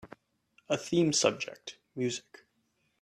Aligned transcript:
A 0.67 0.77
theme 0.77 1.13
subject 1.13 1.77